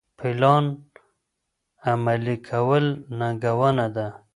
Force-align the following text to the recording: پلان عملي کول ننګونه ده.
پلان 0.17 0.65
عملي 1.89 2.37
کول 2.47 2.85
ننګونه 3.19 3.85
ده. 3.95 4.07